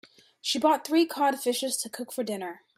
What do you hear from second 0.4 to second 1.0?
She bought